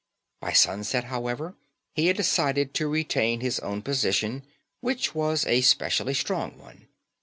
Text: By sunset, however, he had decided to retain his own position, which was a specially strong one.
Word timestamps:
By 0.39 0.53
sunset, 0.53 1.03
however, 1.03 1.53
he 1.93 2.07
had 2.07 2.17
decided 2.17 2.73
to 2.73 2.87
retain 2.87 3.41
his 3.41 3.59
own 3.59 3.83
position, 3.83 4.41
which 4.79 5.13
was 5.13 5.45
a 5.45 5.61
specially 5.61 6.15
strong 6.15 6.57
one. 6.57 6.87